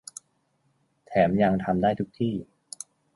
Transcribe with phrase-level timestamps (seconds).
[1.05, 2.33] แถมยังทำได้ทุกที่